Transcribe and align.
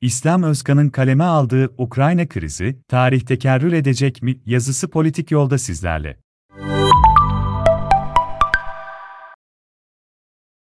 İslam 0.00 0.42
Özkan'ın 0.42 0.88
kaleme 0.88 1.24
aldığı 1.24 1.74
Ukrayna 1.78 2.28
krizi, 2.28 2.82
tarih 2.88 3.20
tekerrür 3.20 3.72
edecek 3.72 4.22
mi 4.22 4.40
yazısı 4.46 4.90
politik 4.90 5.30
yolda 5.30 5.58
sizlerle. 5.58 6.25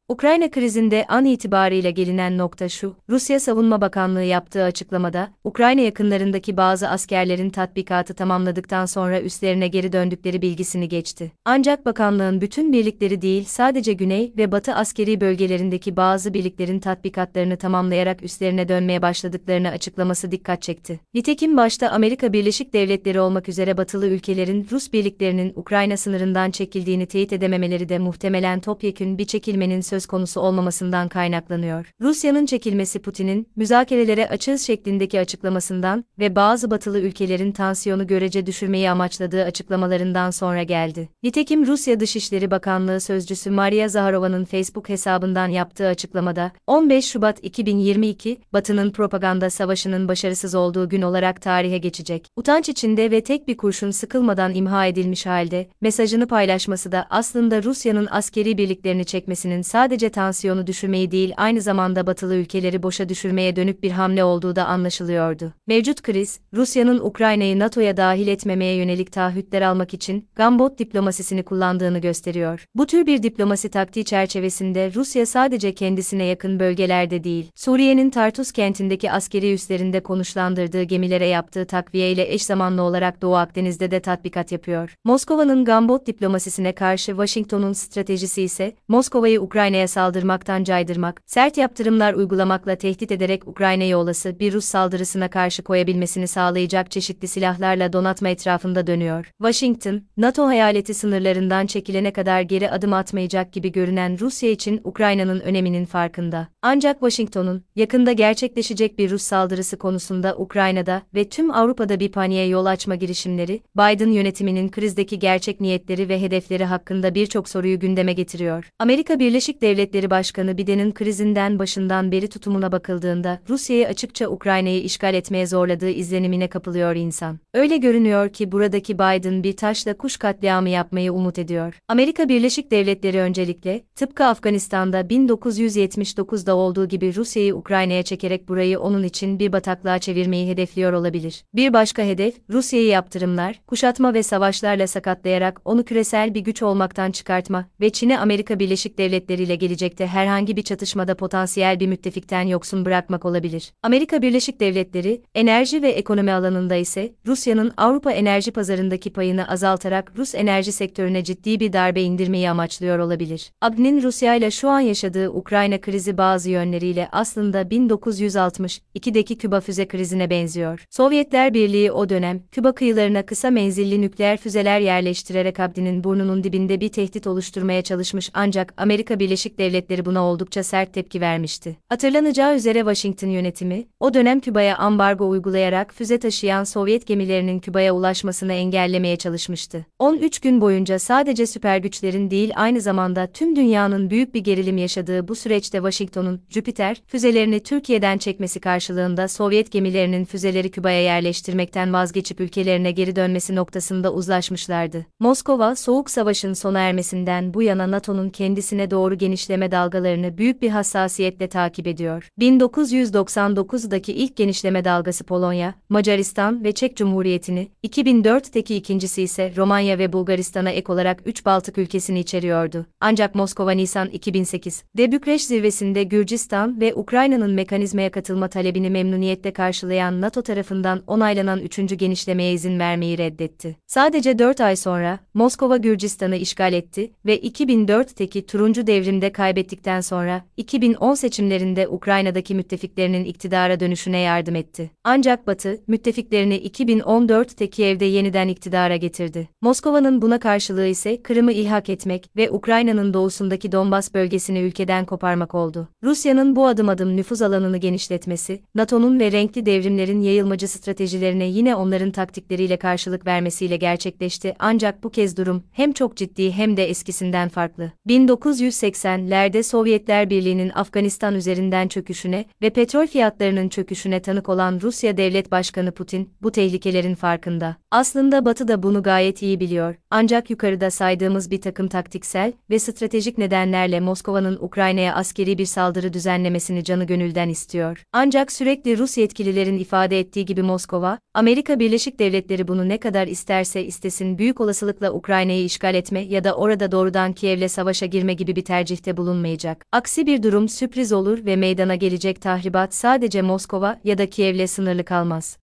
Ukrayna 0.10 0.52
krizinde 0.52 1.06
an 1.08 1.26
itibariyle 1.26 1.92
gelinen 1.92 2.38
nokta 2.38 2.70
şu, 2.70 2.96
Rusya 3.10 3.40
Savunma 3.40 3.82
Bakanlığı 3.82 4.24
yaptığı 4.24 4.64
açıklamada, 4.64 5.30
Ukrayna 5.44 5.82
yakınlarındaki 5.82 6.58
bazı 6.58 6.90
askerlerin 6.90 7.50
tatbikatı 7.50 8.14
tamamladıktan 8.14 8.86
sonra 8.86 9.22
üstlerine 9.22 9.68
geri 9.68 9.94
döndükleri 9.94 10.42
bilgisini 10.42 10.90
geçti. 10.90 11.32
Ancak 11.46 11.86
bakanlığın 11.86 12.42
bütün 12.42 12.74
birlikleri 12.74 13.22
değil 13.22 13.44
sadece 13.48 13.94
güney 13.94 14.34
ve 14.38 14.52
batı 14.52 14.76
askeri 14.76 15.22
bölgelerindeki 15.22 15.96
bazı 15.98 16.34
birliklerin 16.34 16.80
tatbikatlarını 16.80 17.58
tamamlayarak 17.58 18.24
üstlerine 18.24 18.70
dönmeye 18.70 19.02
başladıklarını 19.02 19.70
açıklaması 19.70 20.32
dikkat 20.32 20.62
çekti. 20.62 21.00
Nitekim 21.14 21.58
başta 21.58 21.90
Amerika 21.90 22.34
Birleşik 22.34 22.74
Devletleri 22.74 23.20
olmak 23.20 23.50
üzere 23.50 23.78
batılı 23.78 24.08
ülkelerin 24.08 24.68
Rus 24.72 24.94
birliklerinin 24.94 25.54
Ukrayna 25.56 25.98
sınırından 25.98 26.52
çekildiğini 26.52 27.06
teyit 27.06 27.34
edememeleri 27.34 27.90
de 27.90 28.00
muhtemelen 28.00 28.60
topyekün 28.60 29.18
bir 29.18 29.26
çekilmenin 29.26 29.82
söz 29.96 30.06
konusu 30.06 30.42
olmamasından 30.42 31.08
kaynaklanıyor. 31.10 31.92
Rusya'nın 32.02 32.46
çekilmesi 32.46 33.00
Putin'in 33.00 33.48
müzakerelere 33.56 34.30
açığız 34.30 34.62
şeklindeki 34.62 35.20
açıklamasından 35.20 36.06
ve 36.20 36.36
bazı 36.36 36.72
batılı 36.72 37.00
ülkelerin 37.00 37.52
tansiyonu 37.52 38.08
görece 38.08 38.46
düşürmeyi 38.46 38.92
amaçladığı 38.92 39.44
açıklamalarından 39.44 40.32
sonra 40.32 40.64
geldi. 40.64 41.10
Nitekim 41.24 41.68
Rusya 41.68 42.00
Dışişleri 42.00 42.52
Bakanlığı 42.52 43.00
sözcüsü 43.00 43.52
Maria 43.52 43.88
Zaharova'nın 43.88 44.46
Facebook 44.46 44.90
hesabından 44.90 45.48
yaptığı 45.48 45.88
açıklamada 45.88 46.52
15 46.68 47.06
Şubat 47.06 47.44
2022 47.44 48.38
Batı'nın 48.54 48.92
propaganda 48.92 49.50
savaşının 49.50 50.08
başarısız 50.08 50.56
olduğu 50.56 50.90
gün 50.90 51.02
olarak 51.02 51.42
tarihe 51.42 51.78
geçecek. 51.78 52.28
Utanç 52.36 52.70
içinde 52.70 53.12
ve 53.12 53.24
tek 53.24 53.48
bir 53.48 53.58
kurşun 53.58 53.92
sıkılmadan 53.92 54.54
imha 54.54 54.86
edilmiş 54.86 55.26
halde 55.26 55.68
mesajını 55.82 56.28
paylaşması 56.28 56.92
da 56.92 57.08
aslında 57.10 57.64
Rusya'nın 57.64 58.08
askeri 58.12 58.58
birliklerini 58.58 59.06
çekmesinin 59.06 59.62
sadece 59.62 59.85
sadece 59.86 60.10
tansiyonu 60.10 60.68
düşürmeyi 60.68 61.12
değil 61.12 61.34
aynı 61.38 61.62
zamanda 61.62 62.08
batılı 62.08 62.36
ülkeleri 62.36 62.84
boşa 62.84 63.10
düşürmeye 63.10 63.56
dönük 63.56 63.84
bir 63.84 63.92
hamle 63.92 64.24
olduğu 64.24 64.56
da 64.56 64.66
anlaşılıyordu. 64.66 65.54
Mevcut 65.68 66.02
kriz, 66.02 66.40
Rusya'nın 66.54 67.00
Ukrayna'yı 67.00 67.60
NATO'ya 67.60 67.98
dahil 67.98 68.28
etmemeye 68.28 68.76
yönelik 68.76 69.12
taahhütler 69.12 69.62
almak 69.62 69.94
için 69.94 70.28
gambot 70.36 70.80
diplomasisini 70.80 71.44
kullandığını 71.44 72.00
gösteriyor. 72.00 72.66
Bu 72.76 72.88
tür 72.88 73.06
bir 73.06 73.24
diplomasi 73.24 73.70
taktiği 73.70 74.06
çerçevesinde 74.06 74.92
Rusya 74.96 75.26
sadece 75.26 75.74
kendisine 75.74 76.24
yakın 76.24 76.60
bölgelerde 76.60 77.24
değil, 77.24 77.52
Suriye'nin 77.56 78.10
Tartus 78.10 78.52
kentindeki 78.52 79.12
askeri 79.12 79.54
üslerinde 79.54 80.00
konuşlandırdığı 80.00 80.84
gemilere 80.84 81.28
yaptığı 81.28 81.66
takviye 81.66 82.12
ile 82.12 82.34
eş 82.34 82.46
zamanlı 82.46 82.82
olarak 82.82 83.22
Doğu 83.22 83.36
Akdeniz'de 83.36 83.92
de 83.92 84.00
tatbikat 84.00 84.52
yapıyor. 84.52 84.96
Moskova'nın 85.04 85.66
gambot 85.66 86.08
diplomasisine 86.08 86.76
karşı 86.76 87.12
Washington'un 87.12 87.74
stratejisi 87.74 88.42
ise 88.42 88.76
Moskova'yı 88.88 89.42
Ukrayna 89.42 89.75
Ukrayna'ya 89.76 89.88
saldırmaktan 89.88 90.64
caydırmak, 90.64 91.22
sert 91.26 91.58
yaptırımlar 91.58 92.14
uygulamakla 92.14 92.76
tehdit 92.76 93.12
ederek 93.12 93.48
Ukrayna'yı 93.48 93.98
olası 93.98 94.40
bir 94.40 94.54
Rus 94.54 94.66
saldırısına 94.66 95.30
karşı 95.30 95.64
koyabilmesini 95.64 96.28
sağlayacak 96.28 96.92
çeşitli 96.92 97.28
silahlarla 97.28 97.94
donatma 97.94 98.30
etrafında 98.30 98.88
dönüyor. 98.88 99.32
Washington, 99.38 100.02
NATO 100.18 100.46
hayaleti 100.48 100.94
sınırlarından 100.94 101.66
çekilene 101.66 102.14
kadar 102.14 102.42
geri 102.42 102.72
adım 102.72 102.94
atmayacak 102.94 103.54
gibi 103.54 103.72
görünen 103.72 104.20
Rusya 104.20 104.50
için 104.52 104.82
Ukrayna'nın 104.84 105.40
öneminin 105.40 105.86
farkında. 105.86 106.48
Ancak 106.62 107.00
Washington'un, 107.00 107.64
yakında 107.76 108.12
gerçekleşecek 108.12 109.00
bir 109.00 109.12
Rus 109.12 109.22
saldırısı 109.24 109.78
konusunda 109.78 110.36
Ukrayna'da 110.38 111.02
ve 111.16 111.30
tüm 111.30 111.52
Avrupa'da 111.52 112.00
bir 112.00 112.12
paniğe 112.12 112.48
yol 112.48 112.66
açma 112.66 112.96
girişimleri, 112.96 113.62
Biden 113.78 114.10
yönetiminin 114.12 114.70
krizdeki 114.70 115.20
gerçek 115.20 115.62
niyetleri 115.62 116.10
ve 116.10 116.22
hedefleri 116.22 116.66
hakkında 116.66 117.16
birçok 117.16 117.50
soruyu 117.50 117.80
gündeme 117.80 118.14
getiriyor. 118.14 118.70
Amerika 118.80 119.20
Birleşik 119.20 119.62
Devletleri 119.66 120.10
Başkanı 120.10 120.58
Biden'in 120.58 120.92
krizinden 120.92 121.60
başından 121.60 122.12
beri 122.12 122.28
tutumuna 122.28 122.72
bakıldığında 122.72 123.40
Rusya'yı 123.50 123.88
açıkça 123.88 124.30
Ukrayna'yı 124.30 124.82
işgal 124.84 125.14
etmeye 125.14 125.48
zorladığı 125.48 125.90
izlenimine 125.90 126.48
kapılıyor 126.48 126.96
insan. 126.96 127.40
Öyle 127.54 127.78
görünüyor 127.78 128.30
ki 128.30 128.52
buradaki 128.52 128.96
Biden 128.96 129.44
bir 129.44 129.58
taşla 129.58 129.98
kuş 129.98 130.18
katliamı 130.18 130.70
yapmayı 130.70 131.14
umut 131.14 131.40
ediyor. 131.40 131.80
Amerika 131.88 132.30
Birleşik 132.30 132.72
Devletleri 132.72 133.20
öncelikle, 133.20 133.84
tıpkı 133.96 134.26
Afganistan'da 134.26 135.02
1979'da 135.02 136.56
olduğu 136.56 136.88
gibi 136.88 137.16
Rusya'yı 137.16 137.56
Ukrayna'ya 137.56 138.04
çekerek 138.04 138.48
burayı 138.48 138.80
onun 138.80 139.04
için 139.04 139.40
bir 139.40 139.52
bataklığa 139.52 140.00
çevirmeyi 140.00 140.50
hedefliyor 140.50 140.94
olabilir. 140.94 141.44
Bir 141.56 141.74
başka 141.74 142.04
hedef, 142.04 142.36
Rusya'yı 142.50 142.88
yaptırımlar, 142.88 143.62
kuşatma 143.68 144.14
ve 144.14 144.24
savaşlarla 144.24 144.88
sakatlayarak 144.88 145.62
onu 145.66 145.86
küresel 145.86 146.34
bir 146.34 146.42
güç 146.42 146.64
olmaktan 146.64 147.12
çıkartma 147.12 147.66
ve 147.82 147.90
Çin'i 147.90 148.20
Amerika 148.20 148.60
Birleşik 148.60 148.98
Devletleri 148.98 149.44
ile 149.44 149.55
gelecekte 149.56 150.08
herhangi 150.08 150.58
bir 150.58 150.62
çatışmada 150.62 151.16
potansiyel 151.16 151.80
bir 151.80 151.88
müttefikten 151.88 152.42
yoksun 152.42 152.86
bırakmak 152.86 153.26
olabilir. 153.26 153.74
Amerika 153.84 154.22
Birleşik 154.22 154.60
Devletleri, 154.60 155.22
enerji 155.36 155.82
ve 155.82 155.90
ekonomi 155.90 156.32
alanında 156.32 156.76
ise 156.76 157.14
Rusya'nın 157.28 157.74
Avrupa 157.78 158.12
enerji 158.12 158.52
pazarındaki 158.52 159.14
payını 159.14 159.48
azaltarak 159.48 160.12
Rus 160.18 160.36
enerji 160.36 160.72
sektörüne 160.72 161.24
ciddi 161.24 161.60
bir 161.60 161.74
darbe 161.74 162.02
indirmeyi 162.02 162.50
amaçlıyor 162.50 163.00
olabilir. 163.00 163.52
ABD'nin 163.62 164.02
Rusya 164.02 164.36
ile 164.36 164.52
şu 164.52 164.70
an 164.70 164.80
yaşadığı 164.80 165.30
Ukrayna 165.30 165.82
krizi 165.82 166.18
bazı 166.18 166.50
yönleriyle 166.50 167.10
aslında 167.12 167.62
1962'deki 167.62 169.38
Küba 169.38 169.60
füze 169.60 169.88
krizine 169.88 170.30
benziyor. 170.30 170.86
Sovyetler 170.90 171.54
Birliği 171.54 171.92
o 171.92 172.10
dönem 172.10 172.44
Küba 172.52 172.76
kıyılarına 172.76 173.26
kısa 173.26 173.50
menzilli 173.50 174.02
nükleer 174.02 174.38
füzeler 174.38 174.80
yerleştirerek 174.80 175.60
ABD'nin 175.60 176.04
burnunun 176.04 176.44
dibinde 176.44 176.82
bir 176.82 176.90
tehdit 176.90 177.28
oluşturmaya 177.28 177.82
çalışmış 177.82 178.30
ancak 178.34 178.74
Amerika 178.78 179.20
Birleşik 179.20 179.45
Birleşik 179.46 179.60
Devletleri 179.60 180.06
buna 180.06 180.24
oldukça 180.24 180.64
sert 180.64 180.94
tepki 180.94 181.22
vermişti. 181.22 181.78
Hatırlanacağı 181.90 182.56
üzere 182.56 182.80
Washington 182.80 183.28
yönetimi, 183.28 183.88
o 184.00 184.14
dönem 184.14 184.40
Küba'ya 184.40 184.78
ambargo 184.78 185.30
uygulayarak 185.30 185.94
füze 185.94 186.20
taşıyan 186.20 186.64
Sovyet 186.64 187.08
gemilerinin 187.08 187.60
Küba'ya 187.60 187.96
ulaşmasını 187.96 188.54
engellemeye 188.54 189.16
çalışmıştı. 189.16 189.86
13 190.00 190.40
gün 190.40 190.62
boyunca 190.62 191.00
sadece 191.00 191.48
süper 191.48 191.78
güçlerin 191.78 192.32
değil 192.32 192.52
aynı 192.56 192.82
zamanda 192.82 193.28
tüm 193.28 193.56
dünyanın 193.56 194.10
büyük 194.10 194.34
bir 194.34 194.40
gerilim 194.40 194.78
yaşadığı 194.78 195.28
bu 195.28 195.36
süreçte 195.36 195.78
Washington'un 195.78 196.42
Jüpiter 196.50 197.02
füzelerini 197.08 197.60
Türkiye'den 197.60 198.18
çekmesi 198.18 198.60
karşılığında 198.60 199.28
Sovyet 199.28 199.72
gemilerinin 199.72 200.26
füzeleri 200.26 200.72
Küba'ya 200.72 201.02
yerleştirmekten 201.02 201.94
vazgeçip 201.94 202.40
ülkelerine 202.40 202.92
geri 202.92 203.16
dönmesi 203.16 203.56
noktasında 203.56 204.14
uzlaşmışlardı. 204.14 205.06
Moskova, 205.20 205.76
Soğuk 205.76 206.10
Savaş'ın 206.10 206.54
sona 206.54 206.80
ermesinden 206.80 207.54
bu 207.54 207.62
yana 207.62 207.92
NATO'nun 207.92 208.30
kendisine 208.30 208.92
doğru 208.92 209.16
genişleme 209.36 209.72
dalgalarını 209.72 210.38
büyük 210.38 210.62
bir 210.62 210.70
hassasiyetle 210.70 211.48
takip 211.48 211.88
ediyor. 211.88 212.30
1999'daki 212.40 214.14
ilk 214.14 214.36
genişleme 214.36 214.86
dalgası 214.86 215.24
Polonya, 215.24 215.74
Macaristan 215.90 216.64
ve 216.64 216.72
Çek 216.72 216.98
Cumhuriyeti'ni, 216.98 217.68
2004'teki 217.88 218.76
ikincisi 218.76 219.22
ise 219.22 219.54
Romanya 219.58 220.00
ve 220.00 220.14
Bulgaristan'a 220.14 220.70
ek 220.70 220.92
olarak 220.92 221.22
3 221.26 221.46
Baltık 221.46 221.78
ülkesini 221.78 222.20
içeriyordu. 222.20 222.86
Ancak 223.00 223.36
Moskova 223.36 223.72
Nisan 223.72 224.08
2008, 224.08 224.84
de 224.98 225.12
Bükreş 225.12 225.46
zirvesinde 225.46 226.04
Gürcistan 226.04 226.82
ve 226.82 226.94
Ukrayna'nın 226.94 227.52
mekanizmaya 227.52 228.12
katılma 228.12 228.48
talebini 228.48 228.90
memnuniyetle 228.90 229.54
karşılayan 229.54 230.22
NATO 230.22 230.42
tarafından 230.42 231.04
onaylanan 231.08 231.60
3. 231.60 231.98
genişlemeye 231.98 232.54
izin 232.54 232.80
vermeyi 232.80 233.18
reddetti. 233.18 233.76
Sadece 233.88 234.40
4 234.40 234.62
ay 234.62 234.76
sonra, 234.76 235.20
Moskova 235.34 235.78
Gürcistan'ı 235.78 236.36
işgal 236.36 236.74
etti 236.74 237.12
ve 237.26 237.40
2004'teki 237.40 238.46
turuncu 238.46 238.88
devrim 238.88 239.15
seçimde 239.16 239.32
kaybettikten 239.32 240.02
sonra 240.02 240.44
2010 240.58 241.14
seçimlerinde 241.14 241.88
Ukrayna'daki 241.88 242.56
müttefiklerinin 242.56 243.26
iktidara 243.26 243.80
dönüşüne 243.80 244.20
yardım 244.20 244.56
etti. 244.56 244.92
Ancak 245.04 245.48
Batı, 245.48 245.78
müttefiklerini 245.88 246.56
2014'te 246.58 247.70
Kiev'de 247.70 248.06
yeniden 248.06 248.48
iktidara 248.48 248.96
getirdi. 248.96 249.50
Moskova'nın 249.62 250.22
buna 250.22 250.40
karşılığı 250.40 250.88
ise 250.88 251.22
Kırım'ı 251.24 251.52
ilhak 251.52 251.90
etmek 251.90 252.30
ve 252.38 252.52
Ukrayna'nın 252.52 253.14
doğusundaki 253.14 253.72
Donbas 253.72 254.14
bölgesini 254.14 254.60
ülkeden 254.60 255.06
koparmak 255.06 255.56
oldu. 255.56 255.88
Rusya'nın 256.04 256.56
bu 256.56 256.68
adım 256.68 256.90
adım 256.90 257.18
nüfuz 257.18 257.42
alanını 257.42 257.78
genişletmesi, 257.78 258.62
NATO'nun 258.76 259.20
ve 259.20 259.32
renkli 259.32 259.66
devrimlerin 259.66 260.22
yayılmacı 260.22 260.68
stratejilerine 260.68 261.46
yine 261.46 261.76
onların 261.76 262.12
taktikleriyle 262.12 262.78
karşılık 262.78 263.26
vermesiyle 263.26 263.78
gerçekleşti 263.78 264.56
ancak 264.60 265.04
bu 265.04 265.10
kez 265.10 265.38
durum 265.38 265.64
hem 265.72 265.92
çok 265.94 266.18
ciddi 266.18 266.52
hem 266.52 266.78
de 266.78 266.90
eskisinden 266.90 267.50
farklı. 267.50 267.92
1980 268.08 269.05
1980'lerde 269.06 269.64
Sovyetler 269.64 270.30
Birliği'nin 270.30 270.72
Afganistan 270.76 271.36
üzerinden 271.36 271.88
çöküşüne 271.88 272.46
ve 272.62 272.70
petrol 272.70 273.08
fiyatlarının 273.08 273.70
çöküşüne 273.70 274.22
tanık 274.22 274.50
olan 274.50 274.80
Rusya 274.82 275.18
Devlet 275.18 275.52
Başkanı 275.52 275.92
Putin, 275.92 276.30
bu 276.42 276.52
tehlikelerin 276.52 277.16
farkında. 277.16 277.76
Aslında 277.92 278.46
Batı 278.46 278.68
da 278.68 278.84
bunu 278.84 279.04
gayet 279.04 279.42
iyi 279.42 279.60
biliyor. 279.60 279.96
Ancak 280.10 280.50
yukarıda 280.50 280.92
saydığımız 280.92 281.52
bir 281.52 281.62
takım 281.62 281.88
taktiksel 281.88 282.54
ve 282.70 282.80
stratejik 282.80 283.38
nedenlerle 283.38 284.00
Moskova'nın 284.00 284.58
Ukrayna'ya 284.62 285.16
askeri 285.16 285.58
bir 285.58 285.66
saldırı 285.66 286.14
düzenlemesini 286.14 286.84
canı 286.84 287.04
gönülden 287.04 287.50
istiyor. 287.50 288.04
Ancak 288.14 288.52
sürekli 288.52 288.98
Rus 288.98 289.18
yetkililerin 289.18 289.78
ifade 289.78 290.20
ettiği 290.20 290.46
gibi 290.46 290.62
Moskova, 290.62 291.20
Amerika 291.34 291.80
Birleşik 291.80 292.20
Devletleri 292.20 292.68
bunu 292.68 292.90
ne 292.90 292.98
kadar 292.98 293.28
isterse 293.28 293.86
istesin 293.86 294.38
büyük 294.38 294.62
olasılıkla 294.62 295.14
Ukrayna'yı 295.14 295.66
işgal 295.66 295.96
etme 295.96 296.20
ya 296.20 296.44
da 296.44 296.56
orada 296.56 296.92
doğrudan 296.92 297.34
Kiev'le 297.34 297.68
savaşa 297.68 298.06
girme 298.06 298.34
gibi 298.34 298.56
bir 298.56 298.66
tercihte 298.96 299.18
bulunmayacak. 299.18 299.86
Aksi 299.92 300.26
bir 300.26 300.44
durum 300.44 300.70
sürpriz 300.70 301.14
olur 301.14 301.46
ve 301.46 301.56
meydana 301.56 301.96
gelecek 301.96 302.42
tahribat 302.42 302.94
sadece 302.94 303.42
Moskova 303.42 304.00
ya 304.04 304.18
da 304.18 304.30
Kiev'le 304.30 304.68
sınırlı 304.68 305.06
kalmaz. 305.06 305.58